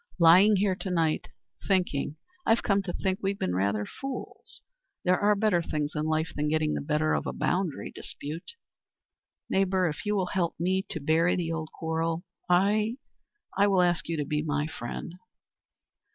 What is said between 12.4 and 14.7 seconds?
I—I will ask you to be my